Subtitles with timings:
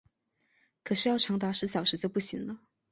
[0.83, 2.59] 可是要长达十小时就不行了